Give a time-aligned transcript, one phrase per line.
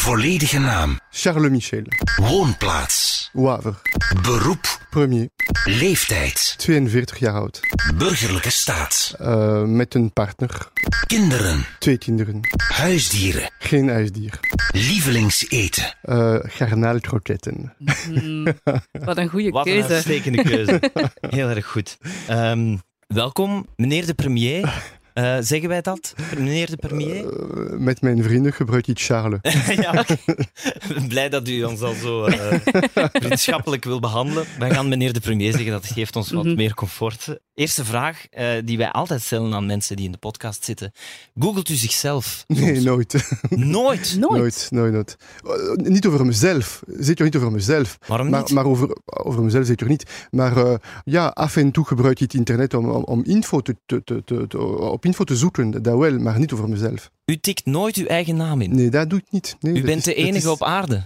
[0.00, 0.98] Volledige naam.
[1.10, 1.82] Charles Michel.
[2.16, 3.30] Woonplaats.
[3.32, 3.80] Waver.
[4.22, 4.86] Beroep.
[4.90, 5.28] Premier.
[5.64, 6.54] Leeftijd.
[6.58, 7.60] 42 jaar oud.
[7.94, 9.14] Burgerlijke staat.
[9.20, 10.68] Uh, met een partner.
[11.06, 11.64] Kinderen.
[11.78, 12.40] Twee kinderen.
[12.68, 13.50] Huisdieren.
[13.58, 14.40] Geen huisdier.
[14.72, 15.94] Lievelingseten.
[16.04, 17.74] Uh, garnaalkroketten.
[18.10, 18.46] Mm,
[19.04, 19.88] wat een goede Wat keuze.
[19.88, 20.80] een uitstekende keuze.
[21.36, 21.98] Heel erg goed.
[22.30, 24.82] Um, welkom, meneer de premier.
[25.14, 27.24] Uh, zeggen wij dat, meneer de premier?
[27.24, 29.38] Uh, met mijn vrienden gebruik ik Charles.
[29.82, 30.04] ja.
[31.08, 32.54] Blij dat u ons al zo uh,
[33.12, 34.44] vriendschappelijk wil behandelen.
[34.58, 36.56] Wij gaan meneer de premier zeggen, dat geeft ons wat mm -hmm.
[36.56, 37.38] meer comfort.
[37.54, 38.26] Eerste vraag
[38.64, 40.92] die wij altijd stellen aan mensen die in de podcast zitten.
[41.38, 42.44] Googelt u zichzelf?
[42.48, 42.60] Soms?
[42.60, 43.28] Nee, nooit.
[43.50, 44.16] Nooit?
[44.18, 45.16] Nooit, nooit, nooit.
[45.76, 46.82] niet over mezelf.
[46.86, 47.98] Zeker niet over mezelf.
[48.06, 48.50] Waarom maar, niet?
[48.50, 50.28] Maar over, over mezelf zeker niet.
[50.30, 54.04] Maar ja, af en toe gebruik ik het internet om, om, om info te, te,
[54.04, 54.46] te, te,
[55.00, 57.10] op info te zoeken, dat wel, maar niet over mezelf.
[57.30, 58.74] U tikt nooit uw eigen naam in?
[58.74, 59.56] Nee, dat doe ik niet.
[59.60, 61.02] Nee, U bent is, de enige is, op aarde?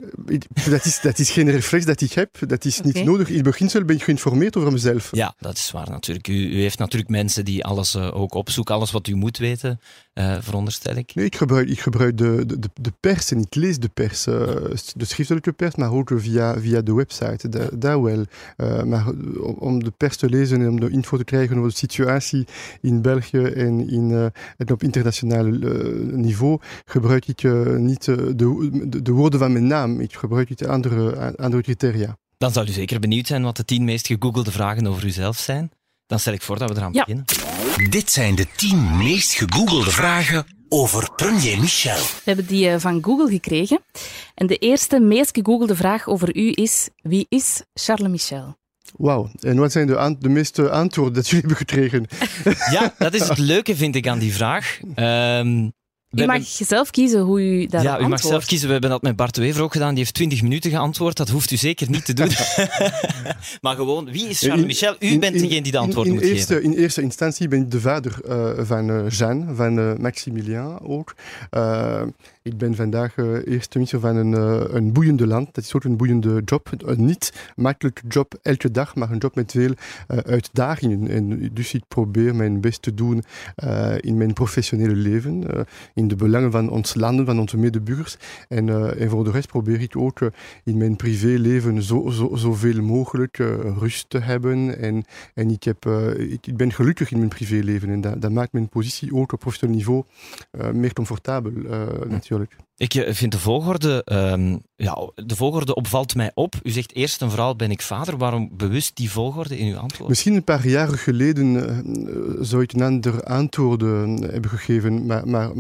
[0.71, 2.37] Dat is, dat is geen reflex dat ik heb.
[2.49, 3.07] Dat is niet okay.
[3.07, 3.29] nodig.
[3.29, 5.09] In beginsel ben ik geïnformeerd over mezelf.
[5.13, 6.29] Ja, dat is waar natuurlijk.
[6.29, 9.81] U, u heeft natuurlijk mensen die alles uh, ook opzoeken, alles wat u moet weten,
[10.15, 11.15] uh, veronderstel ik.
[11.15, 14.27] Nee, ik gebruik, ik gebruik de, de, de pers en ik lees de pers.
[14.27, 14.35] Uh,
[14.95, 17.49] de schriftelijke pers, maar ook via, via de website.
[17.49, 18.25] Dat, dat wel.
[18.85, 19.07] maar
[19.59, 22.47] om de pers te lezen en om de info te krijgen over de situatie
[22.81, 25.45] in België en, in, en op internationaal
[26.17, 28.35] niveau gebruik ik uh, niet uh, de,
[28.89, 30.01] de, de, woorden van mijn naam.
[30.01, 32.17] Ik gebruik het andere, andere criteria.
[32.39, 35.71] Dan zou u zeker benieuwd zijn wat de tien meest gegoogelde vragen over uzelf zijn.
[36.07, 37.05] Dan stel ik voor dat we eraan ja.
[37.05, 37.25] beginnen.
[37.91, 41.97] Dit zijn de tien meest gegoogelde vragen over premier Michel.
[41.97, 43.81] We hebben die uh, van Google gekregen.
[44.35, 48.57] En de eerste meest gegoogelde vraag over u is: wie is Charles Michel?
[48.97, 52.07] Wauw, en wat zijn de, de meeste antwoorden dat jullie hebben gekregen?
[52.71, 54.81] Ja, dat is het leuke, vind ik, aan die vraag.
[54.97, 55.73] Um,
[56.15, 58.67] u mag zelf kiezen hoe u daarop Ja, u mag zelf kiezen.
[58.67, 59.89] We hebben dat met Bart Wever ook gedaan.
[59.89, 61.17] Die heeft 20 minuten geantwoord.
[61.17, 62.29] Dat hoeft u zeker niet te doen.
[63.63, 64.97] maar gewoon, wie is Charles in, Michel?
[64.99, 66.71] U in, bent degene die de antwoord in, moet eerste, geven.
[66.71, 71.15] In eerste instantie ben ik de vader uh, van uh, Jeanne, van uh, Maximilien ook.
[72.43, 74.33] ik ben vandaag eerste minister van een,
[74.77, 75.55] een boeiende land.
[75.55, 76.71] Dat is ook een boeiende job.
[76.79, 79.75] Een niet makkelijke job elke dag, maar een job met veel
[80.07, 81.09] uitdagingen.
[81.09, 83.25] En dus ik probeer mijn best te doen
[84.01, 85.45] in mijn professionele leven.
[85.95, 88.17] in de belangen van ons land, van onze medeburgers.
[88.49, 90.29] En, uh, en voor de rest probeer ik ook uh,
[90.65, 93.49] in mijn privéleven zo, zo, zoveel mogelijk uh,
[93.79, 94.79] rust te hebben.
[94.79, 95.05] En,
[95.35, 97.89] en ik, heb, ik, ik, ben gelukkig in mijn privéleven.
[97.89, 100.05] En dat, dat maakt mijn positie ook op professioneel niveau
[100.73, 101.53] meer comfortabel,
[102.09, 102.57] natuurlijk.
[102.77, 106.55] Ik vind de volgorde, um, ja, de volgorde opvalt mij op.
[106.63, 108.17] U zegt eerst en vooral ben ik vader.
[108.17, 110.09] Waarom bewust die volgorde in uw antwoord?
[110.09, 113.81] Misschien een paar jaren geleden uh, zou ik een ander antwoord
[114.31, 115.07] hebben gegeven.
[115.07, 115.51] Maar, maar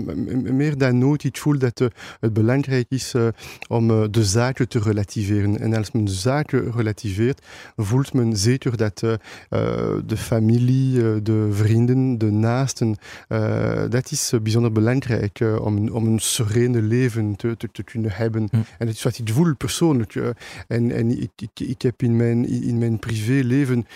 [0.54, 1.78] meer dan nooit, ik voel dat
[2.20, 3.14] het belangrijk is
[3.68, 5.60] om de zaken te relativeren.
[5.60, 7.46] En als men de zaken relativeert,
[7.76, 8.98] voelt men zeker dat
[10.06, 12.96] de familie, de vrienden, de naasten,
[13.88, 18.48] dat is bijzonder belangrijk om, om een serene leven te, te, te, kunnen hebben.
[18.50, 18.56] Hm.
[18.56, 20.14] En dat is wat ik voel persoonlijk.
[20.66, 23.86] En en ik, ik, ik heb in mijn, in mijn privéleven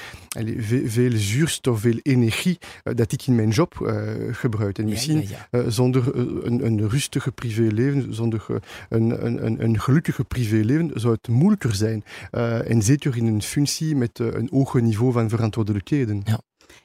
[0.59, 4.79] veel, veel zuurstof, veel energie uh, dat ik in mijn job uh, gebruik.
[4.79, 5.71] En misschien ja, ja, ja.
[5.71, 8.47] zonder een, een rustige privéleven, zonder
[8.89, 12.05] een, een, een gelukkige privéleven, zou het moeilijker zijn.
[12.31, 16.23] en zeker in een functie met een hoger niveau van verantwoordelijkheden.
[16.25, 16.41] Ja.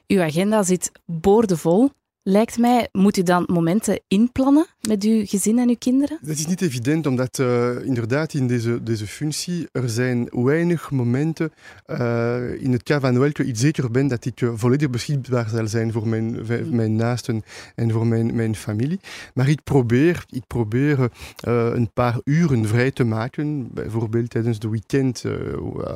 [0.06, 1.90] Uw agenda zit boordevol.
[2.26, 6.18] Lijkt mij, moet u dan momenten inplannen met uw gezin en uw kinderen?
[6.20, 11.52] Dat is niet evident, omdat uh, inderdaad in deze, deze functie er zijn weinig momenten
[11.86, 15.68] uh, in het kader van welke ik zeker ben dat ik uh, volledig beschikbaar zal
[15.68, 17.42] zijn voor mijn, mijn naasten
[17.74, 19.00] en voor mijn, mijn familie.
[19.34, 21.10] Maar ik probeer, ik probeer
[21.40, 25.24] een paar uren vrij te maken, bijvoorbeeld tijdens de weekend,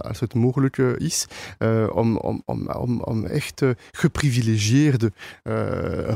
[0.01, 1.27] als het mogelijk is,
[1.93, 3.63] om, om, om, om, om echt
[3.93, 5.13] geprivilegeerde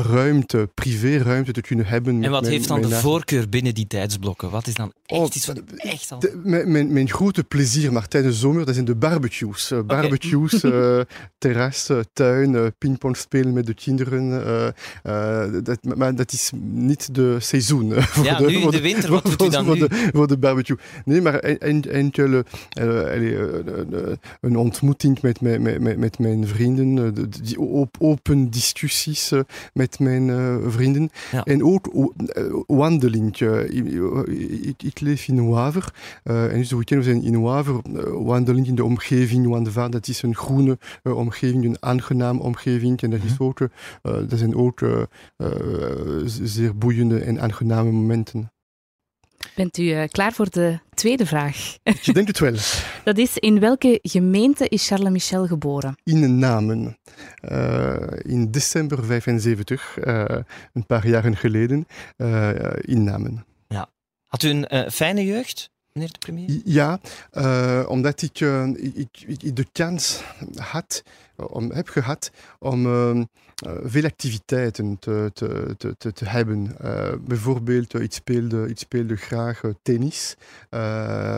[0.03, 2.25] ruimte, privéruimte te kunnen hebben.
[2.25, 4.51] En wat mijn, heeft dan de mijn voorkeur binnen die tijdsblokken?
[4.51, 6.19] Wat is dan echt oh, iets wat echt al...
[6.19, 9.71] De, mijn, mijn, grote plezier, maar tijdens de zomer, dat zijn de barbecues.
[9.71, 10.99] Uh, barbecues, okay.
[10.99, 11.05] uh,
[11.39, 14.31] terras, uh, tuin, pingpong spelen met de kinderen.
[15.65, 17.93] dat, maar dat is niet de seizoen.
[18.03, 19.89] voor ja, de, nu in de winter, wat doet u dan voor nu?
[19.89, 20.77] De, voor de barbecue.
[21.05, 22.45] Nee, maar en, enkele
[24.41, 27.59] een ontmoeting met, met, met, met mijn vrienden, die
[27.99, 29.33] open discussies
[29.73, 31.11] met mijn uh, vrienden.
[31.33, 31.45] Ja.
[31.45, 32.09] En ook uh,
[32.67, 33.37] wandeling.
[33.41, 35.93] Ik, ik, leef in Waver.
[36.23, 37.81] en dus de weekend zijn in Waver.
[38.25, 39.47] wandeling in de omgeving.
[39.47, 43.03] Want dat is een groene omgeving, een aangenaam omgeving.
[43.03, 43.59] En dat, is ook,
[44.03, 44.81] dat zijn ook
[46.25, 48.51] zeer boeiende en aangename momenten.
[49.55, 51.77] Bent u uh, klaar voor de tweede vraag?
[51.83, 52.55] Ik denk het wel.
[53.05, 55.97] Dat is, in welke gemeente is Charles Michel geboren?
[56.05, 56.99] In Namen.
[57.53, 60.25] Uh, in december 75, uh,
[60.73, 61.87] een paar jaren geleden,
[62.81, 63.45] in Namen.
[63.69, 63.89] Ja.
[64.27, 65.71] Had u een fijne jeugd?
[65.93, 66.61] meneer de premier?
[66.65, 67.01] Ja,
[67.33, 70.23] uh, omdat ik, uh, ik, ik, de kans
[70.57, 71.03] had,
[71.37, 73.23] om, heb gehad om uh,
[73.83, 76.77] veel activiteiten te, te, te, te hebben.
[77.25, 80.37] bijvoorbeeld, ik, speelde, ik speelde graag tennis,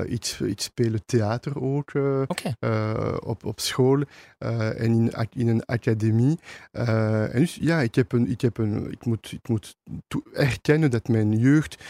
[0.07, 1.93] ik, ik speelde theater ook
[2.27, 2.55] okay.
[3.19, 4.03] op, op school
[4.39, 6.39] en in, in een academie.
[6.73, 9.77] en dus ja, ik, heb een, ik, heb een, ik moet, ik moet
[10.33, 11.83] erkennen dat mijn jeugd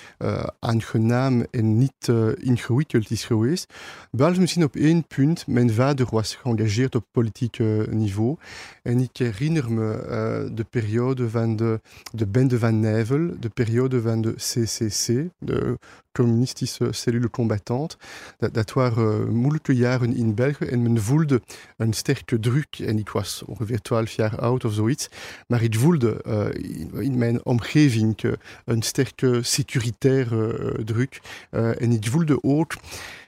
[0.58, 3.72] aangenaam en niet ingewikkeld is geweest.
[4.10, 5.46] Behalve misschien op één punt.
[5.46, 7.58] Mijn vader was geëngageerd op politiek
[7.90, 8.36] niveau.
[8.82, 10.22] En ik herinner me
[10.54, 11.80] de periode van de,
[12.12, 15.78] de bende van Nijvel, de periode van de CCC, de
[16.12, 17.96] communistische cellule combattante.
[18.38, 21.42] Dat, dat waren moeilijke jaren in België en men voelde
[21.76, 22.78] een sterke druk.
[22.78, 25.08] En ik was ongeveer 12 jaar oud of zoiets.
[25.46, 26.46] Maar ik voelde uh,
[26.80, 28.32] in, in, mijn omgeving uh,
[28.64, 31.20] een sterke securitaire druk.
[31.50, 32.74] en ik voelde ook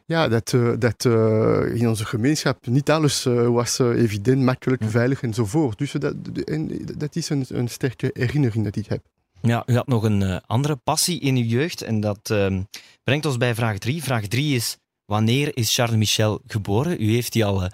[0.07, 4.89] ja, dat, uh, dat uh, in onze gemeenschap niet alles uh, was evident, makkelijk, ja.
[4.89, 5.79] veilig enzovoort.
[5.79, 6.15] Dus dat,
[6.45, 9.01] en, dat is een, een sterke herinnering dat ik heb.
[9.43, 12.63] Ja, u had nog een andere passie in uw jeugd en dat ehm,
[13.05, 14.03] brengt ons bij vraag 3.
[14.03, 17.03] Vraag 3 is, wanneer is Charles Michel geboren?
[17.03, 17.71] U heeft die al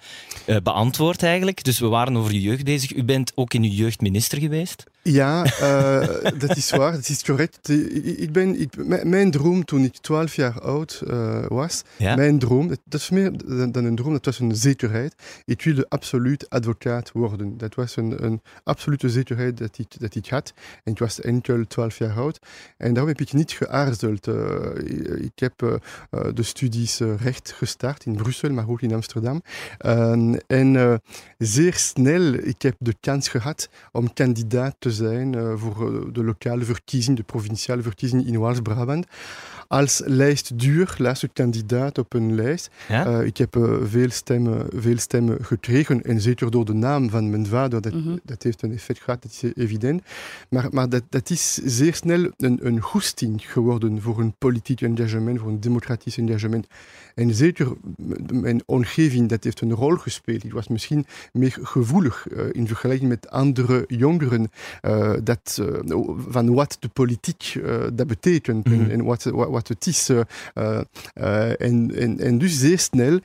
[0.63, 2.95] beantwoord eigenlijk, dus we waren over uw jeugd bezig.
[2.95, 4.83] U bent ook in uw jeugd minister geweest.
[5.03, 6.07] Ja, uh,
[6.47, 7.69] dat is waar, dat is correct.
[7.69, 12.15] Ik ben, ik, mijn droom toen ik 12 jaar oud uh, was, ja?
[12.15, 13.31] mijn droom, dat, is meer
[13.71, 15.15] dan een droom, dat was een zekerheid.
[15.45, 17.57] Ik wilde absoluut advocaat worden.
[17.57, 20.53] Dat was een, een absolute zekerheid dat ik, dat ik had.
[20.83, 22.39] En ik was enkel 12 jaar oud.
[22.77, 24.27] En daarom heb ik niet geaarzeld.
[24.27, 24.35] Uh,
[25.15, 25.81] ik heb
[26.33, 29.41] de studies recht gestart in Brussel, maar ook in Amsterdam.
[30.47, 31.01] en
[31.37, 36.63] zeer snel, ik heb de kans gehad om kandidaat te zijn uh, voor de lokale
[36.63, 39.05] verkiezing, de provinciale verkiezing in Waals-Brabant.
[39.73, 42.69] Als lijstduur, laatste kandidaat op een lijst.
[42.87, 43.07] Ja?
[43.07, 47.29] Uh, ik heb uh, veel, stemmen, veel stemmen gekregen en zeker door de naam van
[47.29, 48.19] mijn vader, dat, mm -hmm.
[48.23, 50.01] dat heeft een effect gehad, dat is evident.
[50.49, 55.39] Maar, maar dat, dat is zeer snel een, een goesting geworden voor een politiek engagement,
[55.39, 56.67] voor een democratisch engagement.
[57.15, 57.73] En zeker
[58.31, 60.43] mijn omgeving, dat heeft een rol gespeeld.
[60.43, 66.53] Ik was misschien meer gevoelig uh, in vergelijking met andere jongeren uh, dat, uh, van
[66.53, 67.61] wat de politiek
[67.93, 68.83] dat betekent mm -hmm.
[68.83, 70.09] en, en wat, wat, wat, het is.
[71.57, 73.19] en, en, en dus zeer snel,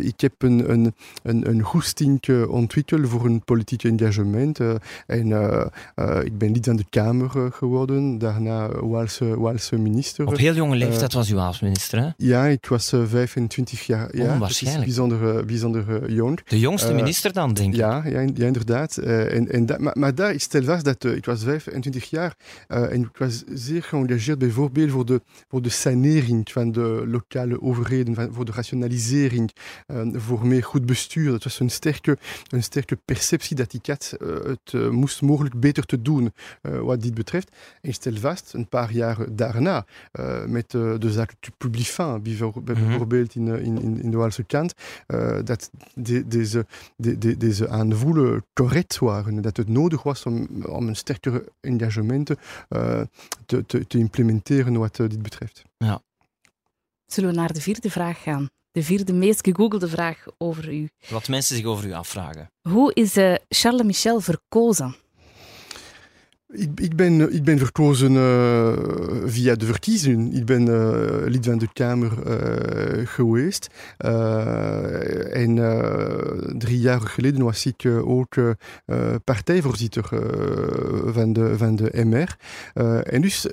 [0.00, 4.60] ik heb een, een, een, een goesting ontwikkeld voor een politiek engagement.
[5.06, 5.26] en
[6.24, 10.26] ik ben lid van de Kamer geworden, daarna Waalse, Waalse minister.
[10.26, 12.08] Op heel jonge leeftijd was u Waals minister, hè?
[12.16, 14.16] Ja, ik was 25 jaar.
[14.16, 14.84] Ja, Onwaarschijnlijk.
[14.84, 16.40] bijzonder, bijzonder jong.
[16.44, 17.78] De jongste minister dan, denk ik.
[17.78, 18.96] Ja, ja, ja inderdaad.
[18.96, 22.34] En, en dat, maar, maar daar is stel vast dat ik was 25 jaar
[22.68, 28.14] en ik was zeer geëngageerd bijvoorbeeld voor de, voor de sanering van de lokale overheden,
[28.14, 29.50] van, voor de rationalisering,
[30.12, 31.30] voor meer goed bestuur.
[31.30, 32.18] Dat was een sterke,
[32.48, 34.16] een sterke perceptie dat ik had.
[34.42, 37.56] het moest mogelijk beter te doen wat dit betreft.
[37.80, 39.86] En stel vast, een paar jaar daarna,
[40.46, 42.22] met de zaak Publifin,
[42.64, 44.74] bijvoorbeeld in, in, in, in de Waalse kant,
[45.44, 46.66] dat de, deze,
[46.96, 49.42] de, de, deze aanvoelen correct waren.
[49.42, 52.26] Dat het nodig was om, om een sterker engagement
[53.46, 55.39] te, te, te, implementeren wat dit betreft.
[55.78, 56.02] Ja.
[57.06, 58.48] Zullen we naar de vierde vraag gaan?
[58.72, 60.88] De vierde meest gegoogelde vraag over u.
[61.08, 62.50] Wat mensen zich over u afvragen.
[62.62, 64.96] Hoe is uh, Charles Michel verkozen?
[66.52, 68.72] Ik, ik, ben, ik ben verkozen uh,
[69.24, 70.32] via de verkiezingen.
[70.32, 73.68] Ik ben uh, lid van de Kamer uh, geweest.
[75.32, 75.54] en
[76.58, 78.36] drie jaar geleden was ik ook
[79.24, 80.08] partijvoorzitter
[81.12, 82.36] van, de, van de MR.
[83.04, 83.46] en dus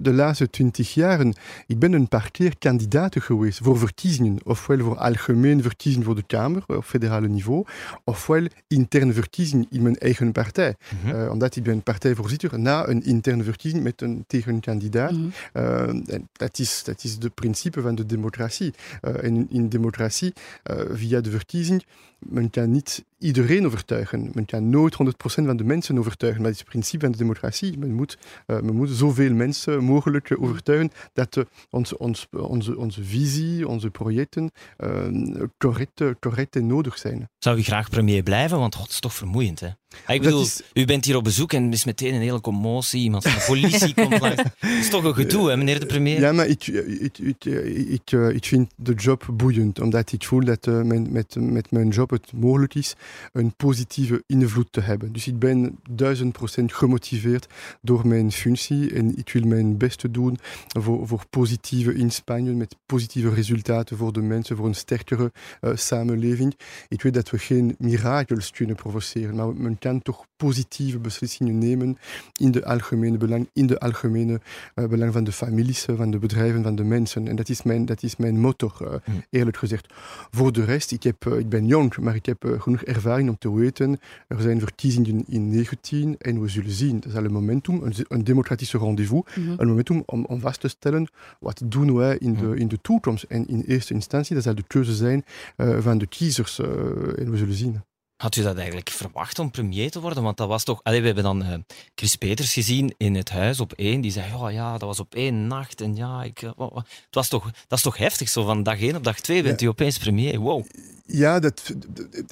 [0.00, 1.34] de laatste twintig jaren,
[1.66, 4.38] ik ben een paar keer kandidaat geweest voor verkiezingen.
[4.44, 7.64] Ofwel voor algemene verkiezingen voor de Kamer op federale niveau,
[8.04, 10.74] ofwel interne verkiezingen in mijn eigen partij.
[11.04, 11.28] Mm -hmm.
[11.28, 15.12] omdat ik ben partijvoorzitter na een interne verkiezing met een tegenkandidaat.
[15.12, 15.62] Mm -hmm.
[15.62, 18.74] uh, dat, is, dat is de principe van de democratie.
[19.02, 20.32] Uh, en in democratie,
[20.70, 21.84] uh, via de verkiezing,
[22.18, 24.30] men kan niet iedereen overtuigen.
[24.34, 26.42] Men kan nooit 100% van de mensen overtuigen.
[26.42, 27.78] Dat is het principe van de democratie.
[27.78, 33.04] Men moet, uh, men moet zoveel mensen mogelijk overtuigen dat uh, onze, onze, onze, onze
[33.04, 37.28] visie, onze projecten uh, correct, correct en nodig zijn.
[37.38, 38.58] Zou u graag premier blijven?
[38.58, 39.68] Want het is toch vermoeiend, hè?
[40.06, 40.62] Ik bedoel, is...
[40.72, 43.02] u bent hier op bezoek en er is meteen een hele commotie.
[43.02, 44.42] Iemand van de politie komt langs.
[44.42, 46.20] Het is toch een gedoe, hè, meneer de premier?
[46.20, 49.80] Ja, maar ik, ik, ik, ik, ik vind de job boeiend.
[49.80, 52.94] Omdat ik voel dat mijn, met, met mijn job het mogelijk is
[53.32, 55.12] een positieve invloed te hebben.
[55.12, 57.46] Dus ik ben duizend procent gemotiveerd
[57.80, 58.94] door mijn functie.
[58.94, 64.20] En ik wil mijn best doen voor, voor positieve inspanningen, met positieve resultaten voor de
[64.20, 66.56] mensen, voor een sterkere uh, samenleving.
[66.88, 71.98] Ik weet dat we geen mirakels kunnen provoceren, maar men kan toch positieve beslissingen nemen
[72.40, 74.40] in de algemene belang, in de algemene
[74.74, 77.28] uh, belang van de families, van de bedrijven, van de mensen.
[77.28, 79.92] En dat is mijn, dat is mijn motor, uh, eerlijk gezegd.
[80.30, 83.54] Voor de rest, ik, heb, ik ben jong, maar ik heb genoeg ervaring om te
[83.54, 87.00] weten, er zijn verkiezingen in 19 en we zullen zien.
[87.00, 89.54] Dat is al een momentum, een, een democratische rendezvous, mm -hmm.
[89.56, 91.08] een momentum om, om vast te stellen
[91.40, 93.22] wat doen wij in de, in de toekomst.
[93.22, 95.24] En in eerste instantie, dat zal de keuze zijn
[95.56, 97.82] van de kiezers en we zullen zien.
[98.16, 100.22] Had u dat eigenlijk verwacht om premier te worden?
[100.22, 100.80] Want dat was toch.
[100.82, 101.54] Allee, we hebben dan uh,
[101.94, 104.00] Chris Peters gezien in het huis op één.
[104.00, 105.80] Die zei: oh, ja, dat was op één nacht.
[105.80, 108.28] En ja, ik, het was toch, dat is toch heftig.
[108.28, 109.66] Zo van dag één op dag twee bent ja.
[109.66, 110.38] u opeens premier.
[110.38, 110.66] Wow.
[111.08, 111.74] Ja, dat,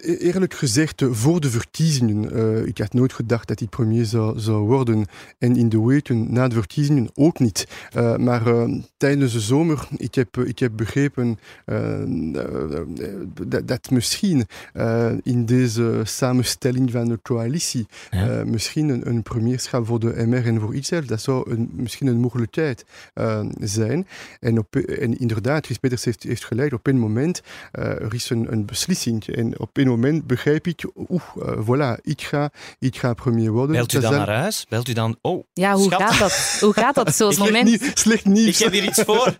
[0.02, 4.66] eerlijk gezegd, voor de verkiezingen, uh, ik had nooit gedacht dat ik premier zou, zou
[4.66, 5.06] worden.
[5.38, 7.68] En in de weken na de verkiezingen ook niet.
[7.96, 11.38] Uh, maar uh, tijdens de zomer, ik heb, ik heb begrepen
[13.46, 14.46] dat, dat, misschien
[15.22, 18.44] in deze samenstelling van de coalitie, ja.
[18.44, 22.20] misschien een, een, premierschap voor de MR en voor ikzelf, dat zou een, misschien een
[22.20, 22.84] mogelijkheid
[23.60, 24.06] zijn.
[24.40, 28.52] En, op, en inderdaad, Chris Peters heeft, heeft gelijk, op een moment er is een,
[28.52, 29.26] een beslissing.
[29.26, 33.76] En op een moment begrijp ik, oeh, uh, voilà, ik ga, ik ga premier worden.
[33.76, 34.66] Belt u dan naar huis?
[34.68, 36.56] Belt u dan, oh, Ja, hoe gaat dat?
[36.60, 37.70] Hoe gaat dat zo'n moment?
[37.70, 38.48] Niet, slecht nieuws.
[38.48, 39.36] Ik heb hier iets voor.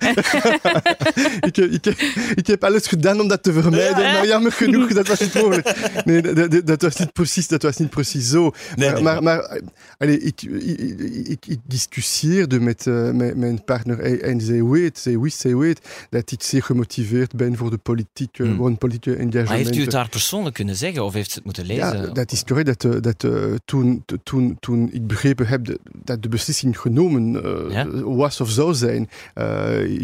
[1.49, 1.87] ik, ik,
[2.35, 5.35] ik, heb alles gedaan om dat te vermijden, ja, maar jammer genoeg, dat was niet
[5.35, 6.03] mogelijk.
[6.05, 8.53] Nee, dat, dat, dat, was niet precies, dat was niet precies zo.
[8.77, 9.61] Nee, maar, nee, maar, maar
[9.99, 15.19] allez, ik, ik, ik, ik discussieerde met, uh, met mijn partner en zij weet, zij
[15.19, 18.57] wist, zij weet dat ik zeer gemotiveerd ben voor de politiek, Hmm.
[18.57, 19.49] voor een politieke engagement.
[19.49, 22.03] Maar heeft u het daar persoonlijk kunnen zeggen of heeft ze het moeten lezen?
[22.03, 22.83] Ja, dat is correct.
[22.83, 27.33] Dat, dat, uh, toen, toen, toen ik begrepen heb dat, de beslissing genomen
[27.71, 27.87] ja?
[28.03, 29.09] was of zou zijn,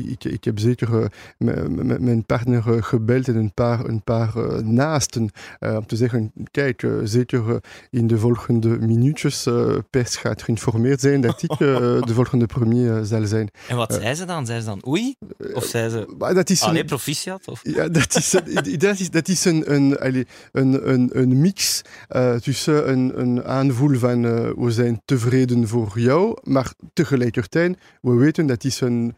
[0.08, 4.32] ik, ik heb zeker mijn partner gebeld en een paar, een paar
[4.64, 9.46] naasten om te zeggen, kijk, zeker in de volgende minuutjes
[9.90, 11.58] pers gaat geïnformeerd zijn dat ik
[12.08, 13.50] de volgende premier zal zijn.
[13.68, 14.46] En wat zei ze dan?
[14.46, 15.14] Zei ze dan oei?
[15.54, 17.48] Of zei ze, dat is allee, een, proficiat?
[17.48, 17.60] Of?
[17.62, 18.30] Ja, dat is,
[18.78, 24.24] dat dat is een, een, een, een, een mix uh, tussen een, een aanvoel van
[24.24, 29.14] uh, we zijn tevreden voor jou, maar tegelijkertijd, we weten dat is een,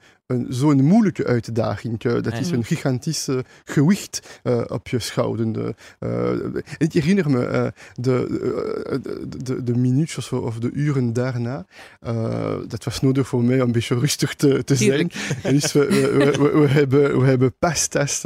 [0.49, 2.05] zo'n moeilijke uitdaging.
[2.05, 3.29] Uh, dat is een gigantisch
[3.65, 5.75] gewicht uh, op je schouder.
[6.79, 8.27] ik herinner me de,
[9.29, 11.65] de, de, de minuutjes of de uren daarna.
[12.69, 15.11] dat was nodig voor mij om een beetje rustig te, te zijn.
[15.43, 18.25] En dus we, we, we, we, hebben, we hebben pasta's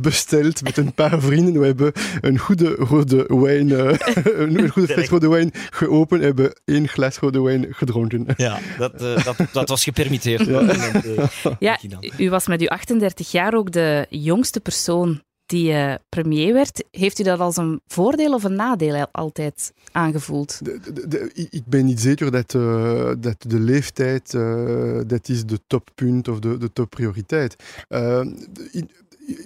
[0.00, 1.60] besteld met een paar vrienden.
[1.60, 3.70] We hebben een goede rode wijn,
[4.42, 6.20] een goede fles rode wijn geopend.
[6.20, 8.26] We hebben één glas rode wijn gedronken.
[8.36, 10.46] Ja, dat, dat, dat was gepermitteerd.
[10.46, 11.14] Ja.
[11.58, 11.78] Ja,
[12.18, 16.84] u was met uw 38 jaar ook de jongste persoon die uh, premier werd.
[16.90, 20.64] Heeft u dat als een voordeel of een nadeel altijd aangevoeld?
[20.64, 25.44] De, de, de, ik ben niet zeker dat, uh, dat de leeftijd uh, dat is
[25.44, 27.56] de toppunt of de, de topprioriteit.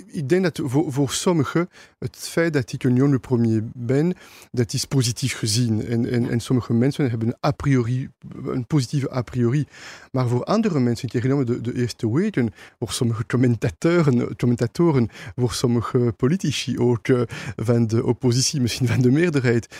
[0.06, 1.68] Ik denk dat voor, voor sommigen
[1.98, 4.14] het feit dat ik een jonge premier ben,
[4.50, 5.86] dat is positief gezien.
[5.86, 8.08] En, en, en sommige mensen hebben een a priori,
[8.44, 9.66] een positieve a priori.
[10.12, 15.08] Maar voor andere mensen, ik herinner me de, de eerste weken, voor sommige commentatoren, commentatoren
[15.36, 17.22] voor sommige politici, ook uh,
[17.56, 19.76] van de oppositie, misschien van de meerderheid,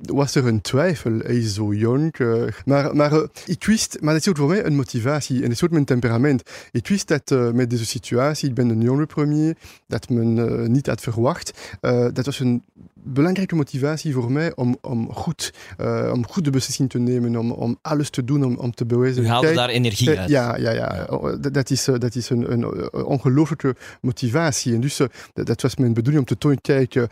[0.00, 1.18] was er een twijfel.
[1.18, 2.18] Hij is zo jong.
[2.18, 5.42] Uh, maar maar uh, ik wist, maar dat is ook voor mij een motivatie en
[5.42, 6.42] dat is ook mijn temperament.
[6.70, 11.78] Ik wist dat met deze situatie, ik ben een premier, dat men niet had verwacht.
[11.80, 12.62] Uh, dat was een
[13.02, 17.78] belangrijke motivatie voor mij om, om, goed, uh, om goede beslissingen te nemen, om, om
[17.82, 19.22] alles te doen om, om te bewijzen.
[19.22, 20.28] U haalde Kijk, daar energie uit.
[20.28, 21.06] Ja, ja, ja.
[21.40, 24.74] Dat is, dat is een, een ongelooflijke motivatie.
[24.74, 27.06] En dus dat, dat was mijn bedoeling om te tonen, kijk, uh,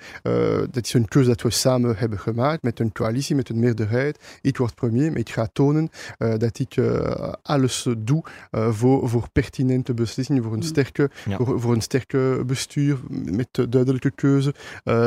[0.71, 4.19] dat is een keuze dat we samen hebben gemaakt met een coalitie, met een meerderheid.
[4.41, 5.91] Ik word premier, maar ik ga tonen
[6.39, 6.77] dat ik
[7.43, 11.37] alles doe voor, voor pertinente beslissingen, voor een sterke, ja.
[11.37, 14.55] voor, voor, een sterke bestuur met duidelijke keuze.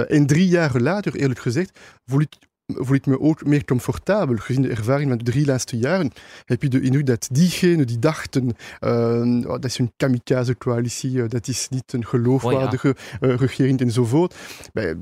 [0.07, 2.37] in drie jaar jaren later, eerlijk gezegd, voel ik
[2.75, 4.35] voel ik me ook meer comfortabel.
[4.35, 6.11] Gezien de ervaring van de drie laatste jaren
[6.45, 11.69] heb je de indruk dat diegenen die dachten uh, dat is een kamikaze-coalitie, dat is
[11.69, 13.27] niet een geloofwaardige oh ja.
[13.27, 14.35] uh, regering enzovoort.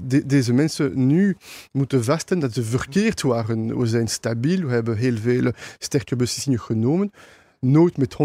[0.03, 1.38] De, deze mensen nu
[1.71, 3.77] moeten vaststellen dat ze verkeerd waren.
[3.79, 7.11] We zijn stabiel, we hebben heel veel sterke beslissingen genomen
[7.59, 8.17] nooit met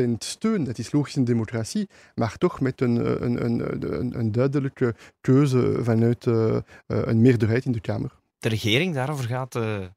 [0.00, 4.94] 100% steun, dat is logisch in democratie, maar toch met een, een, een, een duidelijke
[5.20, 8.94] keuze vanuit uh, een meerderheid in de Kamer de regering.
[8.94, 9.90] Daarover gaat de,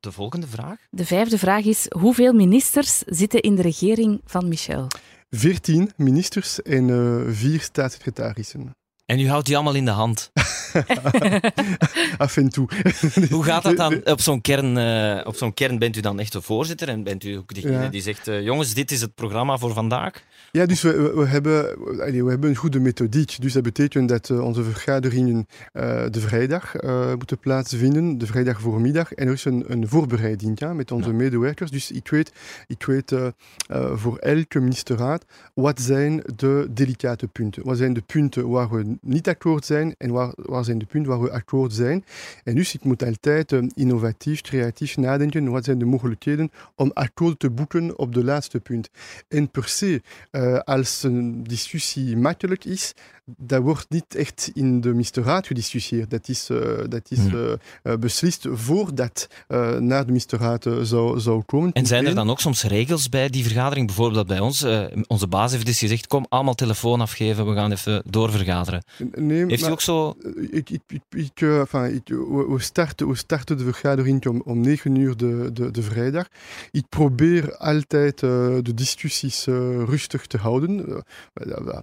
[0.00, 0.78] de volgende vraag.
[0.90, 4.86] De vijfde vraag is: hoeveel ministers zitten in de regering van Michel?
[5.30, 8.70] Veertien ministers en uh, vier staatssecretarissen.
[9.06, 10.32] En u houdt die allemaal in de hand?
[12.18, 12.68] Af en toe.
[13.30, 14.00] Hoe gaat dat dan?
[14.04, 17.24] Op zo'n kern, uh, op zo'n kern bent u dan echt de voorzitter en bent
[17.24, 17.88] u ook degene ja.
[17.88, 20.22] die zegt: uh, jongens, dit is het programma voor vandaag?
[20.54, 21.62] Ja, dus we, we, hebben,
[22.24, 23.40] we hebben een goede methodiek.
[23.40, 25.46] Dus dat betekent dat uh, onze vergaderingen
[26.10, 26.74] de vrijdag
[27.16, 29.12] moeten plaatsvinden, de vrijdag voormiddag.
[29.12, 31.14] En er is een, een voorbereiding ja, met onze ja.
[31.14, 31.70] medewerkers.
[31.70, 32.32] Dus ik weet,
[32.66, 33.14] ik weet
[33.92, 37.64] voor elke ministerraad wat zijn de delicate punten.
[37.64, 41.10] Wat zijn de punten waar we niet akkoord zijn en waar, waar zijn de punten
[41.10, 42.04] waar we akkoord zijn.
[42.44, 45.50] En dus ik moet altijd innovatief, creatief nadenken.
[45.50, 48.90] Wat zijn de mogelijkheden om akkoord te boeken op de laatste punt.
[49.28, 50.02] En per se,
[50.64, 52.92] als een discussie makkelijk is,
[53.24, 56.10] dat wordt niet echt in de ministerraad gediscussieerd.
[56.10, 57.56] Dat is, uh, dat is hmm.
[58.00, 59.28] beslist voordat
[59.78, 61.72] naar de ministerraad zou, zou komen.
[61.72, 63.86] En zijn er dan ook soms regels bij die vergadering?
[63.86, 64.66] Bijvoorbeeld bij ons,
[65.06, 68.84] onze baas heeft dus gezegd, kom allemaal telefoon afgeven, we gaan even doorvergaderen.
[69.14, 70.16] Nee, heeft u ook zo...
[70.50, 75.70] Ik, ik, ik, we, starten, we starten de vergadering om, om 9 uur de, de,
[75.70, 76.26] de vrijdag.
[76.70, 79.44] Ik probeer altijd de discussies
[79.86, 81.04] rustig te houden.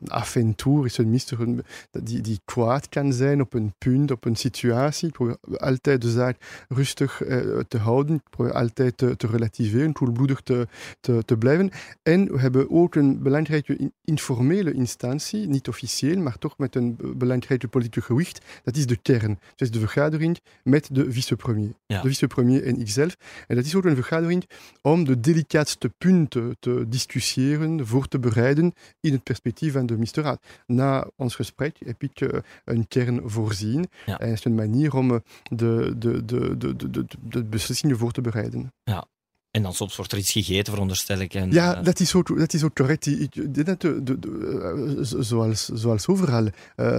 [0.08, 4.25] Af en toe is een een, die, die kwaad kan zijn op een punt, op
[4.25, 5.07] een situatie.
[5.07, 7.21] Ik probeer altijd de zaak rustig
[7.67, 8.15] te houden.
[8.15, 10.67] Ik probeer altijd te, te relativeren, koelbloedig te,
[11.00, 11.71] te, te blijven.
[12.03, 16.98] En we hebben ook een belangrijke in, informele instantie, niet officieel, maar toch met een
[17.15, 18.45] belangrijke politieke gewicht.
[18.63, 19.39] Dat is de kern.
[19.55, 21.74] Dat is de vergadering met de vicepremier.
[21.86, 22.01] Ja.
[22.01, 23.17] De vicepremier en ikzelf.
[23.48, 24.50] En dat is ook een vergadering
[24.81, 30.41] om de delicaatste punten te discussiëren, voor te bereiden in het perspectief van de ministerraad.
[30.65, 33.89] Na ons gesprek heb ik uh, een kern voorzien.
[34.05, 34.19] Ja.
[34.19, 35.08] En het is een manier om
[35.43, 38.73] de, de, de, de, de, de, de beslissingen voor te bereiden.
[38.84, 39.05] Ja.
[39.51, 41.33] En dan soms wordt er iets gegeten, veronderstel ik.
[41.33, 41.83] En, ja, uh...
[41.83, 43.05] dat, is ook, dat is ook correct.
[43.05, 46.51] Ik denk dat de, de, de, zoals, zoals overal, uh,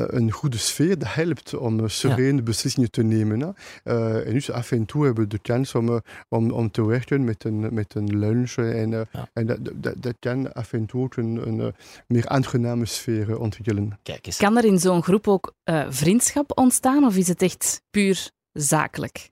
[0.07, 2.43] een goede sfeer dat helpt om serene ja.
[2.43, 3.57] beslissingen te nemen.
[3.85, 7.25] Uh, en dus af en toe hebben we de kans om, om, om te werken
[7.25, 8.55] met een, met een lunch.
[8.55, 9.29] En, ja.
[9.33, 11.75] en dat, dat, dat, kan af en toe ook een, een
[12.07, 13.99] meer aangename sfeer ontwikkelen.
[14.03, 14.37] Kijk eens.
[14.37, 15.55] Kan er in zo'n groep ook
[15.89, 19.31] vriendschap ontstaan of is het echt puur zakelijk?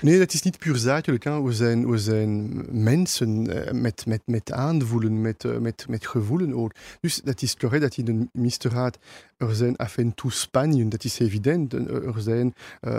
[0.00, 1.24] Nee, dat is niet puur zakelijk.
[1.24, 1.42] Hè.
[1.42, 3.42] We, zijn, we zijn mensen
[3.80, 6.72] met, met, met aanvoelen, met, met, met gevoelen ook.
[7.00, 8.98] Dus dat is correct dat in de ministerraad
[9.40, 11.72] er zijn af en toe Spanje, dat is evident.
[11.72, 12.92] Er zijn uh,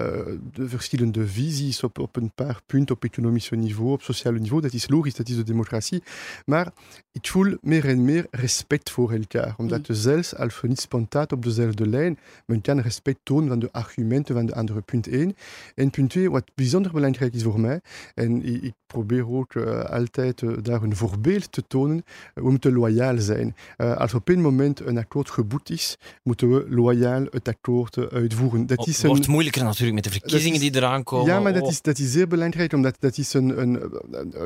[0.53, 4.61] de verschillende visies op, op een paar punten op economisch niveau, op sociaal niveau.
[4.61, 6.03] Dat is logisch, dat is de democratie.
[6.45, 6.71] Maar
[7.11, 9.53] ik voel meer en meer respect voor elkaar.
[9.57, 9.95] Omdat mm.
[9.95, 14.35] zelfs als we niet spontaan op dezelfde lijn, men kan respect tonen van de argumenten
[14.35, 14.81] van de andere.
[14.81, 15.35] Punt 1.
[15.75, 17.81] En punt 2, wat bijzonder belangrijk is voor mij,
[18.13, 23.17] en ik, probeer ook uh, altijd uh, daar een voorbeeld te tonen, we moeten loyaal
[23.17, 23.55] zijn.
[23.77, 28.65] als op een moment een akkoord geboet is, moeten we loyaal het akkoord uitvoeren.
[28.65, 31.33] Dat is een, wordt moeilijker natuurlijk met de verkiezingen is, die eraan komen.
[31.33, 33.91] Ja, maar dat, is, dat is zeer belangrijk, omdat dat is een, een,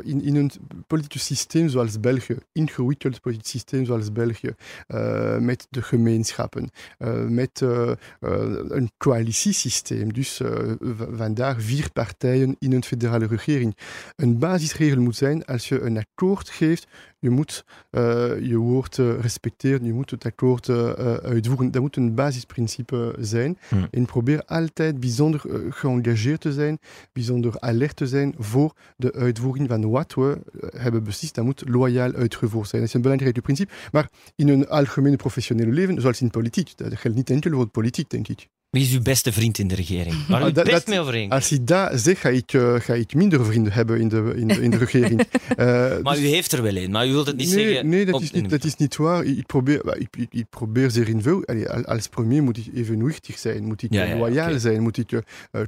[0.04, 0.52] in, in een
[0.88, 4.56] politisch systeem zoals België, ingewikkeld politisch systeem zoals België,
[4.88, 10.42] uh, met de gemeenschappen, uh, met uh, een coalitiesysteem, dus
[11.12, 13.78] vandaag vier partijen in een federale regering.
[14.16, 16.88] Een basisregel moet zijn, als je een akkoord geeft,
[17.20, 18.02] je moet uh,
[18.42, 21.72] je woord uh, respecteren, je moet het akkoord uh, uitvoeren.
[21.72, 23.58] Dat moet een basisprincipe zijn.
[23.68, 23.88] Hmm.
[23.92, 26.80] En probeer altijd bijzonder geëngageerd te zijn,
[27.14, 30.38] bijzonder alert te zijn voor de uitvoering van wat we
[30.78, 31.36] hebben beslist.
[31.36, 32.82] Dat moet loyaal uitgevoerd zijn.
[32.82, 33.74] Dat is een belangrijk principe.
[33.92, 38.10] Maar in een algemene professionele leven, zoals in politiek, dat geldt niet enkel voor politiek,
[38.10, 38.48] denk ik.
[38.76, 40.28] Wie is uw beste vriend in de regering?
[40.28, 41.30] Waar u het best mee overeen?
[41.30, 44.48] Als ik dat zeg, ga ik, uh, ga ik minder vrienden hebben in de, in
[44.48, 45.20] de, in de regering.
[45.20, 45.58] uh,
[46.04, 47.90] maar dus, u heeft er wel een, maar u wilt het niet nee, zeggen.
[47.90, 49.26] Nee, dat, is niet, dat is niet waar.
[49.26, 51.46] Ik probeer, ik, ik, ik probeer zeer in veel.
[51.46, 54.60] Allee, als premier moet ik evenwichtig zijn, moet ik ja, ja, loyaal okay.
[54.60, 55.22] zijn, moet ik uh,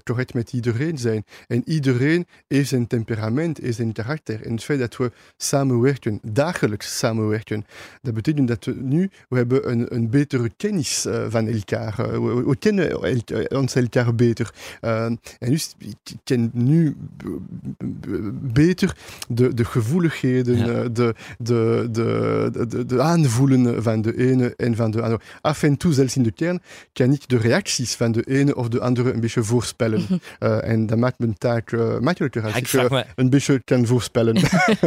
[0.04, 1.24] correct met iedereen zijn.
[1.48, 4.46] En iedereen heeft zijn temperament, heeft zijn karakter.
[4.46, 7.66] En het feit dat we samenwerken, dagelijks samenwerken,
[8.02, 11.96] dat betekent dat we nu we hebben een, een betere kennis van elkaar.
[11.98, 12.97] We, we kennen
[13.50, 14.54] ons elkaar beter.
[14.80, 16.96] en dus, ik ken nu
[18.32, 18.96] beter
[19.28, 20.58] de, de gevoeligheden,
[20.94, 25.22] de, de, de, de, de, aanvoelen van de ene en van de andere.
[25.42, 26.62] Af en toe, zelfs in de kern,
[26.94, 30.06] kan ik de reacties van de ene of de andere een beetje voorspellen.
[30.62, 34.36] en dat maakt mijn taak makkelijker als ik, ik een beetje kan voorspellen.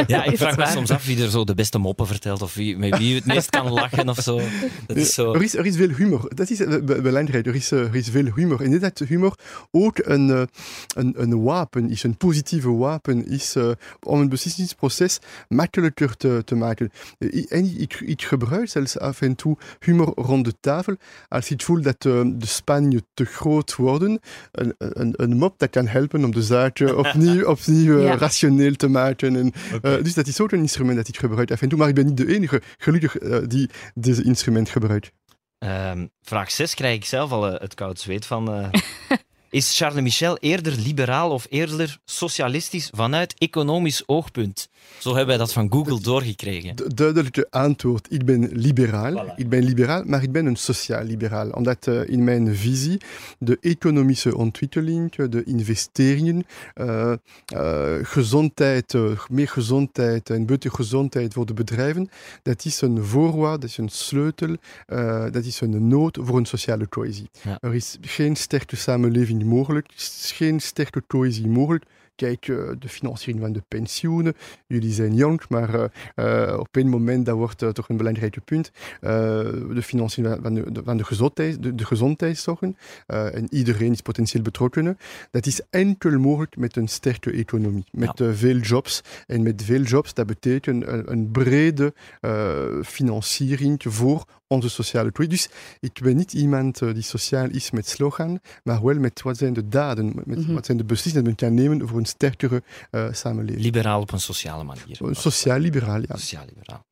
[0.07, 2.77] ja, ik vraag me soms af wie er zo de beste moppen vertelt of wie,
[2.77, 4.41] met wie het meest kan lachen of zo.
[4.87, 5.33] Dat is zo.
[5.33, 6.31] Er, is, er is veel humor.
[6.35, 7.47] Dat is belangrijk.
[7.47, 8.61] Er is, er is veel humor.
[8.61, 9.35] En dat humor
[9.71, 10.47] ook een,
[10.95, 13.55] een, een wapen is, een positieve wapen is
[14.01, 16.91] om een beslissingsproces makkelijker te, te maken.
[17.47, 20.95] En ik, ik gebruik zelfs af en toe humor rond de tafel
[21.27, 24.19] als ik voel dat de, de spanningen te groot worden.
[24.51, 28.17] Een, een, een mop dat kan helpen om de zaak opnieuw, opnieuw ja.
[28.17, 29.35] rationeel te maken.
[29.35, 29.97] En, okay.
[29.97, 31.95] uh, dus dat is ook een instrument dat ik gebruik af en toe, maar ik
[31.95, 35.11] ben niet de enige, gelukkig, uh, die deze instrument gebruikt.
[35.63, 38.71] Um, vraag 6 krijg ik zelf al uh, het koud zweet van.
[39.49, 44.69] Is Charles Michel eerder liberaal of eerder socialistisch vanuit economisch oogpunt?
[44.97, 46.75] Zo hebben wij dat van Google doorgekregen.
[46.95, 48.07] Duidelijke antwoord.
[48.09, 49.33] Ik ben liberaal.
[49.35, 51.49] Ik ben liberaal, maar ik ben een sociaal-liberaal.
[51.49, 53.01] Omdat uh, in mijn visie
[53.39, 57.13] de economische ontwikkeling, de investeringen, uh,
[57.53, 58.95] uh, gezondheid,
[59.29, 62.09] meer gezondheid en betere gezondheid voor de bedrijven,
[62.43, 64.55] dat is een voorwaarde, dat is een sleutel,
[65.31, 67.29] dat is een nood voor een sociale cohesie.
[67.43, 67.57] Ja.
[67.61, 69.87] Er is geen sterke samenleving mogelijk.
[70.33, 71.85] Geen sterke cohesie mogelijk.
[72.15, 74.33] Kijk, uh, de financiering van de pensioenen.
[74.67, 75.83] Jullie zijn jong, maar uh,
[76.15, 78.71] uh, op een moment, dat wordt toch een belangrijk punt.
[79.01, 82.77] de financiering van de, van de, gezondheid, de, de gezondheidszorgen.
[83.05, 84.97] en iedereen is potentieel betrokken.
[85.31, 87.85] Dat is enkel mogelijk met een sterke economie.
[87.91, 88.33] Met ja.
[88.33, 89.01] veel jobs.
[89.27, 91.93] En met veel jobs, dat betekent een, een brede
[92.83, 95.29] financiering voor onze sociale groei.
[95.29, 99.37] Dus ik ben niet iemand uh, die sociaal is met slogan, maar wel met wat
[99.37, 100.53] zijn de daden, met mm -hmm.
[100.53, 103.63] wat zijn de beslissingen die men kan nemen voor een sterkere uh, samenleving.
[103.63, 104.99] Liberaal op een sociale manier.
[105.11, 106.17] Sociaal-liberaal, ja.
[106.17, 106.85] Sociaal-liberaal.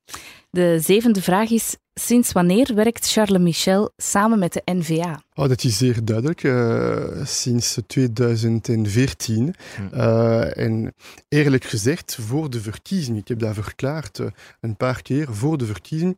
[0.52, 5.22] De zevende vraag is: sinds wanneer werkt Charles Michel samen met de NVA?
[5.34, 6.44] Oh, dat is zeer duidelijk.
[6.44, 9.56] Uh, sinds 2014.
[9.76, 9.96] Hm.
[9.96, 10.94] Uh, en
[11.28, 14.28] eerlijk gezegd, voor de verkiezing, ik heb dat verklaard uh,
[14.62, 16.18] een paar keer, voor de verkiezing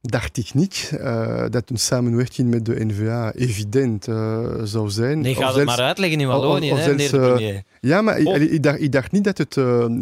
[0.00, 0.90] dacht ik niet
[1.50, 4.04] dat een samenwerking met de NVA evident
[4.62, 5.20] zou zijn.
[5.20, 7.62] Nee, ga het maar uitleggen in Wallonië, hè, meneer de premier.
[7.84, 8.36] Ja, maar oh.
[8.36, 9.56] ik, ik, dacht, ik, dacht, niet dat het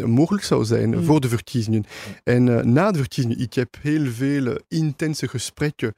[0.07, 1.03] mogelijk zou zijn hm.
[1.03, 1.85] voor de verkiezingen.
[2.25, 5.95] En na de verkiezingen, ik heb heel veel intense gesprekken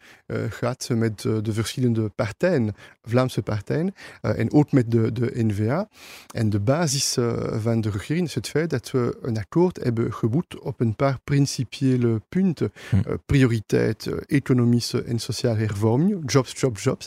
[0.48, 5.88] gehad met de verschillende partijen Vlaamse partijen, en ook met de, de NVA.
[6.34, 7.16] En de basis
[7.50, 11.18] van de regering is het feit dat we een akkoord hebben geboet op een paar
[11.24, 12.72] principiële punten.
[12.90, 12.96] Hm.
[12.96, 17.06] Uh, prioriteit, economische en sociale hervorming, jobs, jobs, jobs.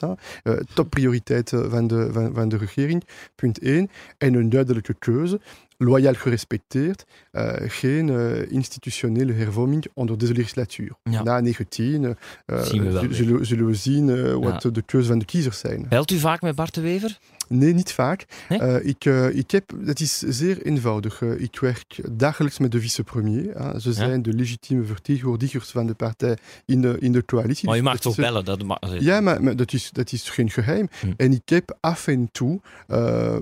[0.73, 3.03] topprioriteit van de, van, van de regering,
[3.35, 3.89] punt 1.
[4.17, 5.39] En een duidelijke keuze
[5.77, 10.91] loyaal gerespecteerd, uh, geen uh, institutionele hervorming onder deze legislatuur.
[11.03, 11.23] Ja.
[11.23, 14.69] Na 19 uh, zullen, zullen, we zien wat ja.
[14.69, 15.85] de keuze van de kiezers zijn.
[15.89, 17.19] Belt u vaak met Bart de Wever?
[17.47, 18.25] Nee, niet vaak.
[18.49, 18.59] Nee?
[18.59, 21.21] Uh, ik, uh, ik heb, dat is zeer eenvoudig.
[21.21, 23.53] Uh, ik werk dagelijks met de vicepremier.
[23.79, 24.17] Ze zijn ja?
[24.17, 27.67] de legitieme vertegenwoordigers van de partij in de, in de coalitie.
[27.67, 28.45] Maar je mag toch bellen?
[28.45, 28.79] Dat mag...
[28.99, 30.87] Ja, maar, maar, dat, is, dat is geen geheim.
[30.99, 31.11] Hm.
[31.17, 32.61] En ik heb af en toe,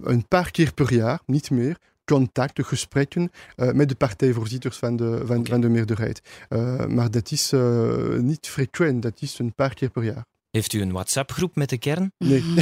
[0.04, 5.18] een paar keer per jaar, niet meer, contacten, gesprekken uh, met de partijvoorzitters van de,
[5.26, 5.52] van, okay.
[5.52, 6.22] van de meerderheid.
[6.50, 10.26] Uh, maar dat is uh, niet frequent, dat is een paar keer per jaar.
[10.54, 12.12] Heeft u een WhatsApp-groep met de kern?
[12.18, 12.44] Nee.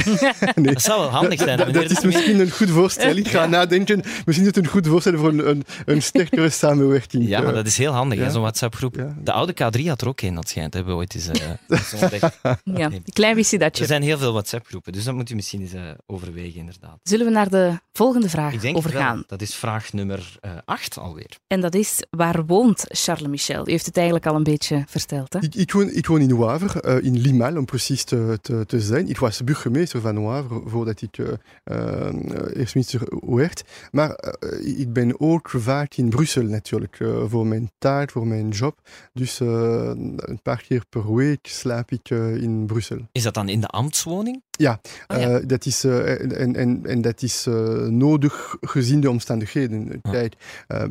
[0.54, 0.72] nee.
[0.72, 1.58] Dat zou wel handig zijn.
[1.58, 3.16] Dat, dat is misschien een goed voorstel.
[3.16, 3.96] Ik ga nadenken.
[4.24, 7.28] Misschien is het een goed voorstel voor een, een, een sterkere samenwerking.
[7.28, 8.30] Ja, maar dat is heel handig, ja.
[8.30, 8.96] zo'n WhatsApp-groep.
[8.96, 9.16] Ja.
[9.22, 10.74] De oude K3 had er ook een, dat schijnt.
[10.74, 13.82] Hebben we ooit eens uh, Ja, een klein wist dat je.
[13.82, 16.98] Er zijn heel veel WhatsApp-groepen, dus dat moet u misschien eens uh, overwegen, inderdaad.
[17.02, 19.14] Zullen we naar de volgende vraag overgaan?
[19.14, 19.24] Wel.
[19.26, 21.38] Dat is vraag nummer 8 uh, alweer.
[21.46, 23.68] En dat is, waar woont Charles Michel?
[23.68, 25.38] U heeft het eigenlijk al een beetje verteld, hè?
[25.38, 29.08] Ik, ik, woon, ik woon in Waver, in Limal, om precies te, te, te, zijn.
[29.08, 31.28] Ik was burgemeester van Wavre voordat ik uh,
[31.64, 32.10] uh,
[32.54, 33.64] eerst minister werd.
[33.90, 38.78] Maar uh, ik ben ook vaak in Brussel natuurlijk voor mijn taak, voor mijn job.
[39.12, 42.98] Dus een paar keer per week slaap ik in Brussel.
[43.12, 44.42] Is dat dan in de ambtswoning?
[44.58, 45.38] Ja, oh, ja.
[45.38, 50.00] Uh, dat is, uh, en, en, en dat is uh, nodig gezien de omstandigheden.
[50.02, 50.34] Kijk,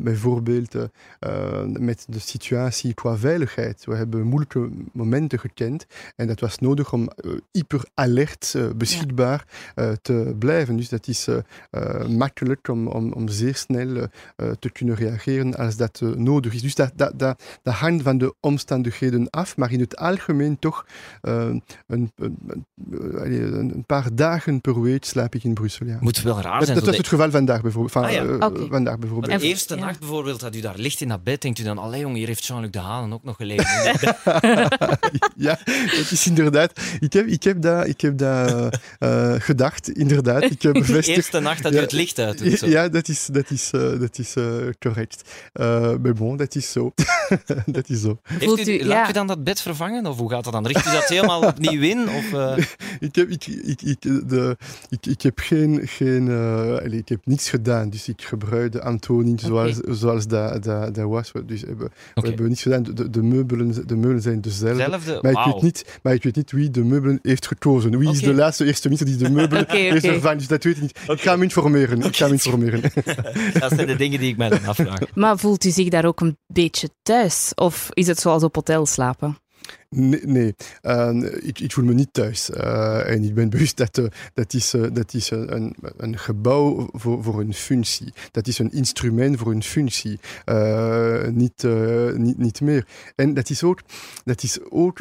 [0.00, 0.76] bijvoorbeeld
[1.78, 3.84] met de situatie qua veiligheid.
[3.84, 7.10] We hebben moeilijke momenten gekend en dat was nodig om
[7.52, 9.96] hyper alert beschikbaar ja.
[10.02, 10.76] te blijven.
[10.76, 11.28] Dus dat is
[12.08, 14.06] makkelijk om, om, om zeer snel
[14.58, 16.62] te kunnen reageren als dat nodig is.
[16.62, 20.86] Dus dat, dat, dat, dat hangt van de omstandigheden af, maar in het algemeen toch
[21.20, 22.64] een, een, een
[23.14, 23.51] een
[23.86, 25.86] paar dagen per week slaap ik in Brussel.
[25.86, 25.96] Ja.
[26.00, 26.76] Moet wel raar dat, zijn.
[26.78, 27.92] dat was het geval vandaag bijvoorbeeld.
[27.92, 28.24] Van, Ah, ja.
[28.24, 29.32] eh, vandaag bijvoorbeeld.
[29.32, 29.84] de En- eerste ja.
[29.84, 32.26] nacht bijvoorbeeld, dat u daar ligt in dat bed, denkt u dan, allee jong, hier
[32.26, 33.94] heeft Jean-Luc de Halen ook nog gelegen.
[35.36, 36.72] ja, het is inderdaad.
[37.00, 40.42] Ik heb, ik heb dat, ik heb dat eh, gedacht, inderdaad.
[40.42, 41.16] Ik heb de bevestigd.
[41.16, 42.58] eerste nacht dat u het licht uit doet.
[42.58, 42.66] Zo.
[42.66, 44.44] Ja, dat is, dat is, eh, dat is eh,
[44.78, 45.30] correct.
[45.52, 46.92] Eh, maar bon, dat is zo.
[47.66, 48.18] dat is zo.
[48.22, 50.06] Heeft u, u- laat u dan dat bed vervangen?
[50.06, 50.66] Of hoe gaat dat dan?
[50.66, 52.08] Richt u dat helemaal opnieuw in?
[52.08, 52.56] Of, eh,
[53.00, 54.56] Ik heb, ik, ik, ik, de,
[54.88, 57.90] ik, ik heb geen, geen eh, ik heb niets gedaan.
[57.90, 61.32] Dus ik gebruikte Antonin zoals, zoals dat, dat, dat was.
[61.46, 62.82] Dus hebben, we hebben niets gedaan.
[62.82, 64.82] De, de, meubelen, de meubelen zijn dezelfde.
[64.82, 65.18] Hetzelfde?
[65.22, 67.98] Maar ik, weet niet, maar ik weet niet wie de meubelen heeft gekozen.
[67.98, 70.38] Wie is de laatste eerste minister die de meubelen heeft vervangen?
[70.38, 70.98] Dus dat weet ik niet.
[71.06, 72.02] Ik ga me informeren.
[72.02, 72.80] Ik ga me informeren.
[73.60, 75.00] Dat zijn de dingen die ik mij dan afvraag.
[75.14, 77.52] Maar voelt u zich daar ook een beetje thuis?
[77.54, 79.36] Of is het zoals op hotel slapen?
[79.94, 80.54] Nee, nee.
[80.82, 82.50] Eh, ik, ik voel me niet thuis.
[82.50, 86.88] Eh, en ik ben bewust dat eh, dat is, eh, dat is een, een, gebouw
[86.92, 88.12] voor, voor een functie.
[88.30, 90.20] Dat is een instrument voor een functie.
[91.32, 91.66] Niet,
[92.16, 92.86] niet, niet meer.
[93.16, 93.80] En dat is ook,
[94.24, 94.98] dat is ook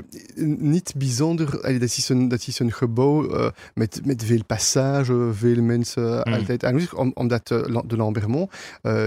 [0.58, 1.62] niet bijzonder.
[1.62, 6.34] allee, Dat is een, dat is een gebouw met, met veel passage, veel mensen Mm.
[6.34, 6.96] altijd aanwezig.
[6.96, 8.52] Om, omdat de Lambermont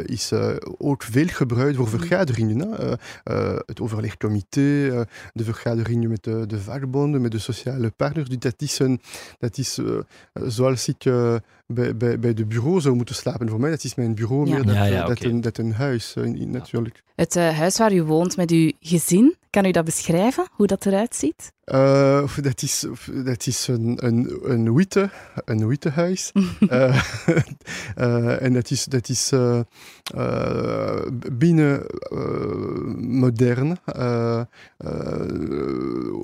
[0.05, 0.33] is
[0.79, 2.59] ook veel gebruikt voor vergaderingen.
[2.59, 2.67] Hè.
[2.77, 2.93] Eh,
[3.25, 8.29] eh, het overlegcomité, de vergaderingen met de, de vakbonden, met de sociale partners.
[8.29, 9.01] Dus dat is, een,
[9.39, 10.01] dat is eh,
[10.33, 11.05] zoals ik
[11.67, 13.49] bij, bij, bij de bureau zou moeten slapen.
[13.49, 14.57] Voor mij dat is mijn bureau Ja.
[14.57, 17.03] meer Ja, ja, dat, een, dat een huis, eh, natuurlijk.
[17.15, 20.47] Het eh, huis waar u woont met uw gezin, kan u dat beschrijven?
[20.53, 21.53] Hoe dat eruit ziet?
[21.65, 22.87] Eh, dat, is,
[23.25, 25.11] dat is een, een, een, witte,
[25.45, 26.33] een witte huis.
[26.69, 27.03] Eh,
[27.97, 29.61] eh, en dat is, dat is eh,
[30.15, 31.01] eh,
[31.33, 32.19] binnen eh,
[32.97, 33.79] modern.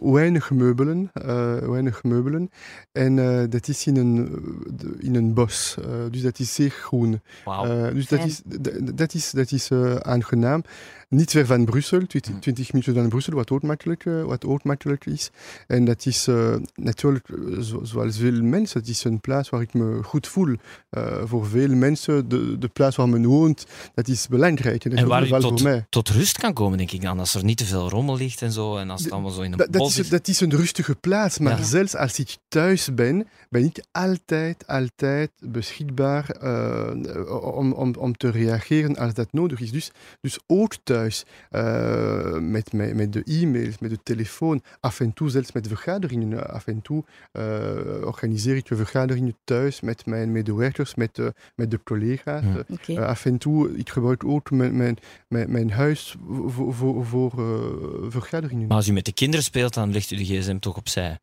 [0.00, 1.10] weinig meubelen.
[1.12, 2.50] eh, weinig meubelen.
[2.92, 4.42] En eh, dat is in een,
[4.98, 5.76] in een bos.
[5.78, 7.20] eh, dus dat is zeer groen.
[7.44, 7.64] Wauw.
[7.64, 8.40] Eh, dus dat is,
[8.94, 10.62] dat is, dat is eh, aangenaam.
[11.10, 12.40] Niet ver van Brussel, 20, Mhm.
[12.40, 15.30] 20 minuten van Brussel, wat ook makkelijk, eh, wat ook makkelijk is.
[15.66, 19.60] En dat is eh, natuurlijk, eh, zo- zoals veel mensen, het is een plaats waar
[19.60, 20.54] ik me goed voel.
[21.24, 24.84] Voor veel mensen, de, de plaats waar men woont, dat is belangrijk.
[24.84, 27.18] En dat En waar wel tot, tot rust kan komen, denk ik dan.
[27.18, 28.76] Als er niet te veel rommel ligt en zo.
[28.76, 31.58] En als het allemaal zo in een Dat, is, dat is een rustige plaats, maar
[31.58, 31.64] Ja.
[31.64, 36.36] zelfs als ik thuis ben, ben ik altijd, altijd beschikbaar
[37.42, 39.70] om, om, om te reageren als dat nodig is.
[39.70, 40.98] Dus, dus ook thuis,
[41.50, 46.50] eh, met, met, met de e-mails, met de telefoon, af en toe zelfs met vergaderingen.
[46.50, 47.42] Af en toe eh,
[48.04, 52.44] organiseer ik vergaderingen thuis met mijn medewerkers, met, eh, met de collega's.
[52.44, 52.64] Ja.
[52.86, 54.96] Eh, eh, af en toe, ik gebruik ook mijn, mijn,
[55.28, 58.66] mijn, mijn huis voor, voor, voor eh, vergaderingen.
[58.66, 61.18] Maar als u met de kinderen speelt, dan legt u de gsm toch opzij.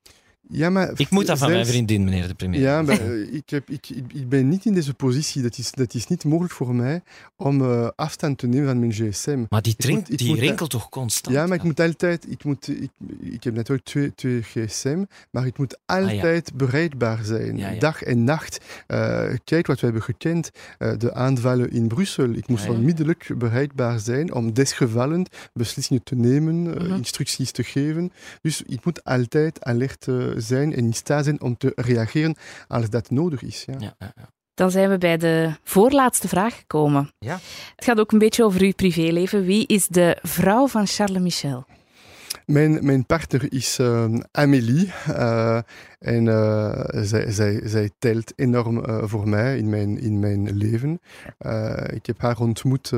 [0.49, 2.59] Ja, maar Ik moet dat van mijn zelfs- vriendin, meneer de premier.
[2.61, 5.41] Ja, maar eh, ik, heb, ik, ik, ben niet in deze positie.
[5.41, 7.01] Dat is, dat is niet mogelijk voor mij
[7.35, 9.45] om eh, afstand te nemen van mijn gsm.
[9.49, 11.35] Maar die, moet- die rinkelt toch constant?
[11.35, 12.25] Ja, maar ik moet altijd...
[12.31, 17.51] Ik, moet, ik, ik heb natuurlijk twee, twee gsm, maar ik moet altijd bereikbaar zijn.
[17.53, 17.79] Ah, Ja, ja.
[17.79, 18.59] Dag en nacht.
[18.87, 20.51] Eh, kijk wat we hebben gekend.
[20.97, 22.29] de aanvallen in Brussel.
[22.29, 22.71] Ik moest ja.
[22.71, 26.93] onmiddellijk bereikbaar zijn om desgevallen beslissingen te nemen, Mhm.
[26.93, 28.11] instructies te geven.
[28.41, 30.07] Dus ik moet altijd alert
[30.41, 32.35] zijn en in staat zijn om te reageren
[32.67, 33.63] als dat nodig is.
[33.65, 33.75] Ja.
[33.79, 34.29] Ja, ja, ja.
[34.53, 37.11] Dan zijn we bij de voorlaatste vraag gekomen.
[37.19, 37.39] Ja.
[37.75, 39.43] Het gaat ook een beetje over uw privéleven.
[39.45, 41.65] Wie is de vrouw van Charles Michel?
[42.47, 44.93] Mijn, mijn partner is eh, Amélie.
[45.05, 45.59] eh,
[45.99, 50.99] en eh, zij, zij, zij telt enorm eh, voor mij in mijn, in mijn leven.
[51.93, 52.91] Ik heb haar ontmoet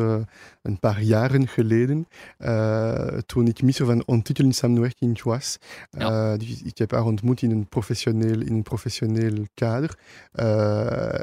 [0.62, 2.08] een paar jaren geleden.
[3.26, 5.58] toen ik minister van ontwikkelingssamenwerking was.
[5.90, 6.38] Ja.
[6.38, 9.98] Dus ik heb haar ontmoet in een professioneel, in een professioneel kader.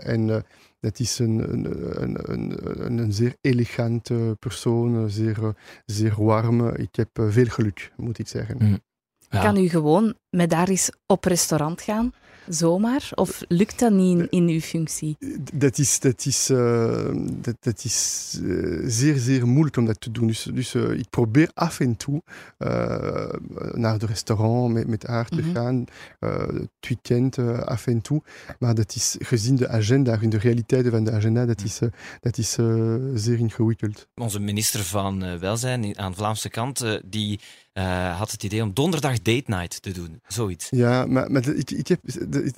[0.02, 0.44] En
[0.80, 5.48] dat is een, een, een, een, een, zeer elegante persoon, een zeer, eh,
[5.84, 6.68] zeer warm.
[6.68, 8.56] Ik heb eh, veel geluk, moet ik zeggen.
[8.58, 8.80] Mm.
[9.28, 9.42] Ja.
[9.42, 12.12] Kan u gewoon met daar eens op restaurant gaan?
[12.48, 13.08] Zomaar?
[13.14, 15.16] Of lukt dat niet in, in uw functie?
[15.52, 20.10] Dat is, dat is, eh, dat, dat is eh, zeer, zeer moeilijk om dat te
[20.10, 20.26] doen.
[20.26, 22.22] Dus, dus eh, ik probeer af en toe
[22.58, 23.32] eh,
[23.72, 25.52] naar het restaurant met, met haar te Mhm.
[25.54, 25.84] gaan.
[26.20, 28.22] eh, het weekend af en toe.
[28.58, 31.78] Maar dat is gezien de agenda, in de realiteiten van de agenda, dat is,
[32.20, 32.52] dat is
[33.14, 34.06] zeer ingewikkeld.
[34.14, 37.40] Onze minister van Welzijn aan de Vlaamse kant, die
[37.78, 40.20] uh, had het idee om donderdag date night te doen.
[40.26, 40.66] Zoiets.
[40.70, 42.00] Ja, maar, maar ik, ik heb,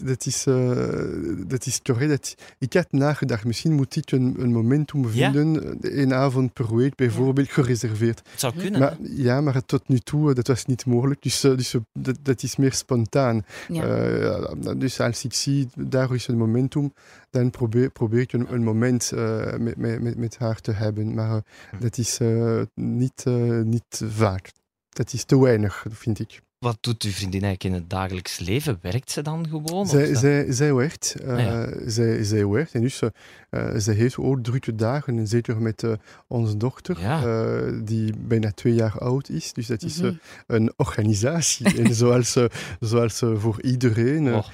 [0.04, 2.10] dat, is, uh, dat is correct.
[2.10, 5.60] Dat, ik had nagedacht, misschien moet ik een, een momentum vinden, ja?
[5.80, 7.52] een avond per week bijvoorbeeld, ja.
[7.52, 8.22] gereserveerd.
[8.30, 8.80] Het zou kunnen.
[8.80, 11.22] Maar, ja, maar tot nu toe, dat was niet mogelijk.
[11.22, 13.44] Dus, dus dat, dat is meer spontaan.
[13.68, 14.08] Ja.
[14.08, 16.92] Uh, dus als ik zie, daar is een momentum,
[17.30, 21.14] dan probeer, probeer ik een, een moment uh, met, met, met haar te hebben.
[21.14, 23.24] Maar uh, dat is uh, niet,
[23.64, 24.50] niet vaak.
[24.98, 26.40] Dat is te weinig, vind ik.
[26.58, 28.78] Wat doet uw vriendin eigenlijk in het dagelijks leven?
[28.82, 29.86] Werkt ze dan gewoon?
[29.86, 31.16] Zij, zij, zij werkt.
[31.22, 31.70] Uh, ah, ja.
[31.86, 32.74] zij, zij werkt.
[32.74, 33.02] En dus
[33.50, 35.18] uh, zij heeft ook drukke dagen.
[35.18, 35.92] En zeker met uh,
[36.26, 37.80] onze dochter, ja.
[37.84, 39.52] die bijna twee jaar oud is.
[39.52, 40.18] Dus dat is mm -hmm.
[40.46, 41.76] een organisatie.
[41.82, 42.36] en zoals,
[42.80, 44.46] zoals voor iedereen oh.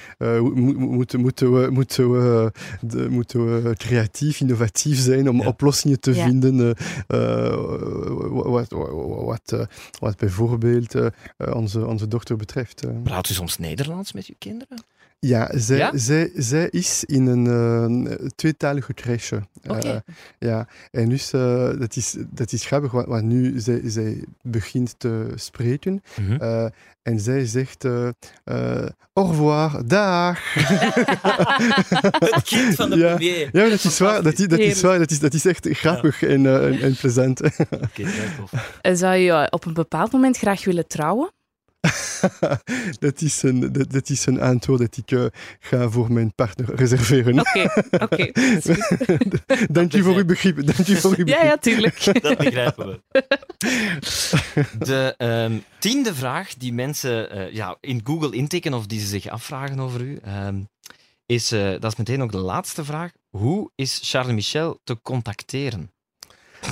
[0.77, 5.47] moeten, moeten, we, moeten, we, de, moeten we creatief, innovatief zijn om ja.
[5.47, 6.27] oplossingen te ja.
[6.27, 6.77] vinden.
[8.31, 9.69] wat, wat,
[10.01, 10.95] wat bijvoorbeeld
[11.53, 13.03] onze onze dochter betreft.
[13.03, 14.79] Praat u soms Nederlands met uw kinderen?
[15.19, 15.91] Ja, zij, ja?
[15.95, 19.43] Zij, zij is in een uh, tweetalige crèche.
[19.69, 19.95] Okay.
[19.95, 19.97] Uh,
[20.39, 24.95] ja, en dus uh, dat, is, dat is grappig, want, want nu zij, zij begint
[24.99, 26.03] te spreken.
[26.21, 26.71] Mm -hmm.
[27.03, 27.85] en zij zegt
[29.13, 30.55] au revoir, dag.
[32.35, 33.15] Het kind van de ja.
[33.15, 33.49] premier.
[33.53, 34.23] Ja, dat is waar.
[34.23, 34.99] Dat, dat is waar.
[34.99, 36.29] Dat is, dat is echt grappig ja.
[36.29, 37.41] en, en, en plezant.
[37.71, 41.33] Okay, Zou je op een bepaald moment graag willen trouwen?
[42.99, 45.25] dat, is een, dat, dat, is een antwoord dat ik uh,
[45.59, 47.41] ga voor mijn partner reserveren.
[47.41, 48.13] Oké, oké.
[48.15, 48.33] Okay,
[49.71, 50.67] Dank je voor uw begrip.
[50.67, 51.43] Dank je voor uw begrip.
[51.43, 52.23] Ja, ja, tuurlijk.
[52.23, 53.01] Dat begrijpen we.
[54.79, 59.29] De um, tiende vraag die mensen uh, ja, in Google intikken of die ze zich
[59.29, 60.69] afvragen over u, um,
[61.27, 63.13] is, uh, dat is meteen ook de laatste vraag.
[63.31, 65.94] Hoe is Charles Michel te contacteren?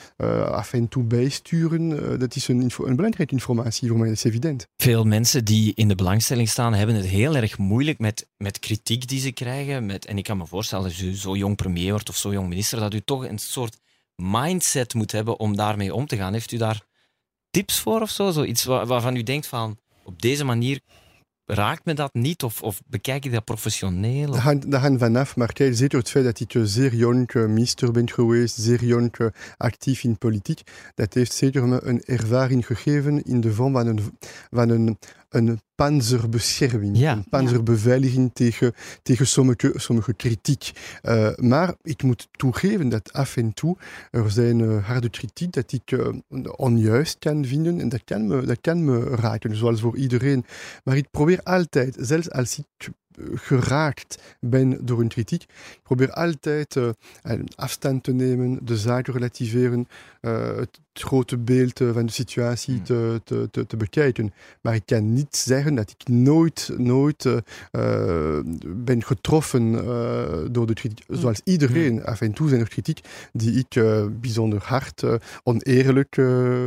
[0.50, 2.18] af en toe bijsturen?
[2.18, 4.66] dat is een, een belangrijke informatie voor mij, dat is evident.
[4.76, 8.89] Veel mensen die in de belangstelling staan, hebben het heel erg moeilijk met, met kritiek
[8.98, 9.86] die ze krijgen.
[9.86, 12.48] Met, en ik kan me voorstellen, als u zo jong premier wordt of zo jong
[12.48, 13.78] minister, dat u toch een soort
[14.14, 16.32] mindset moet hebben om daarmee om te gaan.
[16.32, 16.86] Heeft u daar
[17.50, 18.30] tips voor of zo?
[18.30, 20.80] Zoiets waarvan u denkt van, op deze manier
[21.44, 22.42] raakt me dat niet?
[22.42, 24.30] Of, of bekijk je dat professioneel?
[24.30, 28.56] Dat hangt, vanaf, maar kijk, zeker het feit dat ik zeer jong minister ben geweest,
[28.60, 30.60] zeer jong actief in politiek,
[30.94, 34.18] dat heeft zeker me een ervaring gegeven in de vorm van een,
[34.50, 34.98] van een,
[35.30, 37.12] een panzerbescherming, ja.
[37.12, 40.70] een panzerbeveiliging tegen, tegen sommige, sommige kritiek.
[41.02, 43.76] Uh, maar ik moet toegeven dat af en toe
[44.10, 46.08] er zijn uh, harde kritiek dat ik uh,
[46.56, 50.44] onjuist kan vinden en dat kan, me, dat kan me raken, zoals voor iedereen.
[50.84, 52.90] Maar ik probeer altijd, zelfs als ik
[53.34, 55.42] geraakt ben door een kritiek.
[55.42, 56.90] Ik probeer altijd uh,
[57.54, 59.88] afstand te nemen, de zaak relativeren,
[60.20, 60.58] uh,
[61.00, 62.84] het grote beeld van de situatie mm.
[62.84, 64.32] te, te, te, te, bekijken.
[64.60, 67.40] Maar ik kan niet zeggen dat ik nooit, nooit uh,
[68.66, 69.72] ben getroffen
[70.52, 71.08] door de kritiek.
[71.08, 71.16] Mm.
[71.16, 72.00] Zoals iedereen, mm.
[72.00, 73.00] af en toe zijn er kritiek
[73.32, 73.82] die ik
[74.20, 75.02] bijzonder hard,
[75.42, 76.14] oneerlijk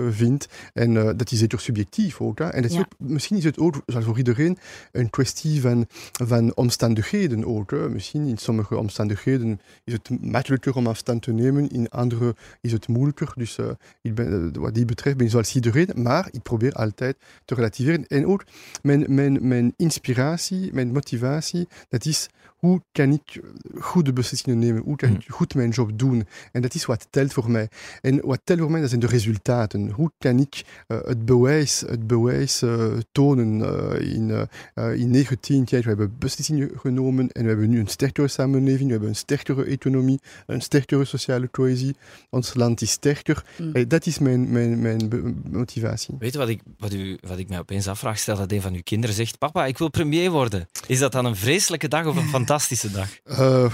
[0.09, 0.47] vind.
[0.73, 2.39] En dat is zeker subjectief ook.
[2.39, 2.45] Hè?
[2.45, 2.83] En dat is ja.
[2.83, 4.57] ook, misschien is het ook, zoals voor iedereen,
[4.91, 7.71] een kwestie van, van omstandigheden ook.
[7.71, 7.89] Hè?
[7.89, 12.87] Misschien in sommige omstandigheden is het makkelijker om afstand te nemen, in andere is het
[12.87, 13.31] moeilijker.
[13.35, 13.65] Dus uh,
[14.01, 17.55] ik ben, uh, wat die betreft ben ik zoals iedereen, maar ik probeer altijd te
[17.55, 18.07] relativeren.
[18.07, 18.43] En ook
[18.81, 22.29] mijn, mijn, mijn inspiratie, mijn motivatie, dat is
[22.63, 23.41] hoe kan ik
[23.79, 24.81] goede beslissingen nemen?
[24.81, 26.27] Hoe kan ik goed mijn job doen?
[26.51, 27.69] En dat is wat telt voor mij.
[28.01, 29.89] En wat telt voor mij, dat zijn de resultaten.
[29.89, 33.59] Hoe kan ik uh, het bewijs, het bewijs uh, tonen?
[33.59, 34.47] Uh, in,
[34.95, 38.91] in 19 jaar we hebben beslissingen genomen en we hebben nu een sterkere samenleving, we
[38.91, 41.95] hebben een sterkere economie, een sterkere sociale cohesie.
[42.29, 43.45] Ons land is sterker.
[43.57, 43.87] Mm.
[43.87, 46.15] dat, dat is mijn, mijn, mijn motivatie.
[46.19, 48.19] Weet je wat ik, wat, u, wat ik mij opeens afvraag?
[48.19, 50.67] Stel dat een van uw kinderen zegt: Papa, ik wil premier worden.
[50.87, 53.09] Is dat dan een vreselijke dag of een fantastische dag?
[53.25, 53.65] Uh,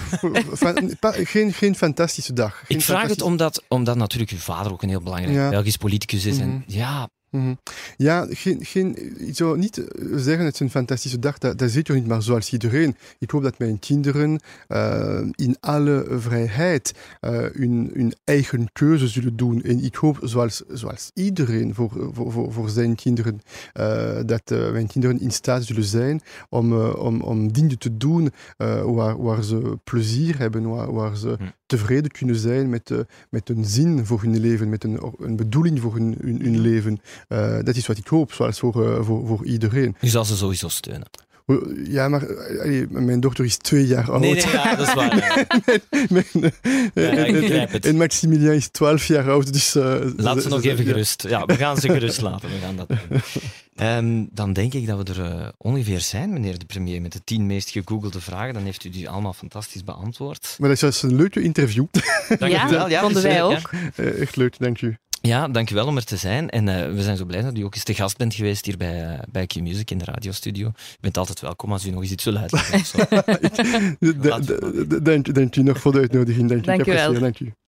[1.02, 2.62] geen, geen fantastische dag.
[2.66, 6.38] ik vraag het omdat, omdat natuurlijk uw vader ook een heel belangrijk Belgisch politicus is.
[6.38, 6.60] En mhm.
[7.30, 7.54] Mhm.
[7.96, 11.94] Ja, geen, geen, ik zou niet zeggen het is een fantastische dag, dat, dat zeker
[11.94, 12.96] niet, maar zoals iedereen.
[13.18, 19.62] Ik hoop dat mijn kinderen uh, in alle vrijheid uh, hun, eigen keuze zullen doen.
[19.62, 23.40] En ik hoop, zoals, zoals iedereen voor, voor, voor, zijn kinderen,
[24.26, 28.32] dat mijn kinderen in staat zullen zijn om, om, om dingen te doen
[28.84, 32.98] waar, waar ze plezier hebben, waar, ze hm tevreden kunnen zijn met, uh,
[33.30, 37.00] met een zin voor hun leven, met een, een bedoeling voor hun, hun, hun leven.
[37.28, 39.96] Uh, dat is wat ik hoop, zoals voor, uh, voor, voor iedereen.
[40.00, 41.08] U zal ze sowieso steunen.
[41.84, 42.26] Ja, maar
[42.60, 44.20] allee, mijn dochter is twee jaar oud.
[44.20, 45.14] Nee, nee ja, dat is waar.
[45.90, 46.52] mijn, mijn,
[46.94, 49.76] ja, en, en, Maximilian is twaalf jaar oud, dus...
[49.76, 51.24] Uh, Laat ze, nog even gerust.
[51.28, 52.48] Ja, we gaan ze gerust laten.
[52.48, 52.98] We gaan dat doen.
[53.82, 57.24] Um, dan denk ik dat we er uh, ongeveer zijn, meneer de premier, met de
[57.24, 58.54] tien meest gegoogelde vragen.
[58.54, 60.56] Dan heeft u die allemaal fantastisch beantwoord.
[60.58, 61.84] Maar dat is een leuke interview.
[62.38, 62.88] Dank ja, wel.
[62.88, 63.70] Ja, vonden wij ook.
[63.96, 64.96] Uh, echt leuk, dank u.
[65.22, 66.50] Ja, dankjewel om er te zijn.
[66.50, 68.76] En uh, we zijn zo blij dat u ook eens te gast bent geweest hier
[68.76, 70.68] bij, uh, bij Q-Music in de radiostudio.
[70.68, 73.06] U bent altijd welkom als u nog eens iets wil uitleggen.
[75.04, 76.48] dank, dank u nog voor de uitnodiging.
[76.48, 77.18] Dank, dank u.
[77.18, 77.52] Dank u.